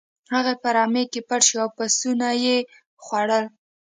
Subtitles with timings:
[0.33, 2.57] هغه په رمې کې پټ شو او پسونه یې
[3.03, 3.45] خوړل.